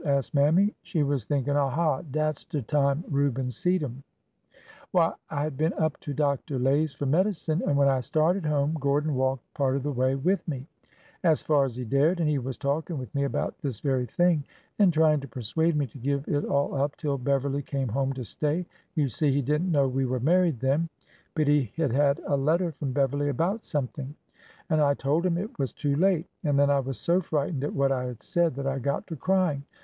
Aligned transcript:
''asked 0.03 0.33
Mammy. 0.33 0.73
She 0.81 1.03
was 1.03 1.25
thinking, 1.25 1.53
''A 1.53 1.69
ha! 1.69 2.01
dat 2.01 2.35
's 2.39 2.45
de 2.45 2.63
time 2.63 3.03
Reuben 3.07 3.51
seed 3.51 3.83
'em!" 3.83 4.01
Why, 4.93 5.13
I 5.29 5.43
had 5.43 5.57
been 5.57 5.73
up 5.73 5.99
to 5.99 6.11
Dn 6.11 6.63
Lay's 6.63 6.91
for 6.91 7.05
medicine, 7.05 7.61
and 7.67 7.77
when 7.77 7.87
I 7.87 7.99
started 7.99 8.43
home 8.47 8.75
Gordon 8.79 9.13
walked 9.13 9.53
part 9.53 9.75
of 9.75 9.83
the 9.83 9.91
way 9.91 10.15
with 10.15 10.47
me— 10.47 10.65
as 11.31 11.43
far 11.43 11.65
as 11.65 11.75
he 11.75 11.85
dared; 11.85 12.19
and 12.19 12.27
he 12.27 12.39
was 12.39 12.57
talking 12.57 12.97
with 12.97 13.13
me 13.13 13.25
about 13.25 13.59
this 13.59 13.79
very 13.79 14.07
thing 14.07 14.43
and 14.79 14.91
trying 14.91 15.19
to 15.19 15.27
persuade 15.27 15.75
me 15.77 15.85
to 15.85 15.99
give 15.99 16.27
it 16.27 16.45
all 16.45 16.73
up 16.73 16.97
till 16.97 17.19
Beverly 17.19 17.61
came 17.61 17.89
home 17.89 18.11
to 18.13 18.23
stay 18.23 18.65
(you 18.95 19.07
see, 19.07 19.31
he 19.31 19.43
did 19.43 19.61
n't 19.61 19.71
know 19.71 19.87
we 19.87 20.07
were 20.07 20.19
married 20.19 20.61
then, 20.61 20.89
but 21.35 21.47
he 21.47 21.73
had 21.77 21.91
had 21.91 22.19
a 22.25 22.35
let 22.35 22.57
ter 22.57 22.71
from 22.71 22.91
Beverly 22.91 23.29
about 23.29 23.63
something), 23.65 24.15
and 24.67 24.81
I 24.81 24.95
told 24.95 25.23
him 25.27 25.37
it 25.37 25.59
was 25.59 25.73
too 25.73 25.95
late. 25.95 26.25
And 26.43 26.57
then 26.57 26.71
I 26.71 26.79
was 26.79 26.99
so 26.99 27.21
frightened 27.21 27.63
at 27.63 27.75
what 27.75 27.91
I 27.91 28.05
had 28.05 28.23
said 28.23 28.55
that 28.55 28.65
I 28.65 28.79
got 28.79 29.05
to 29.05 29.15
crying. 29.15 29.63